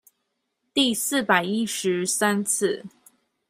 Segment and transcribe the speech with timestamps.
[0.73, 2.83] 第四百一十三次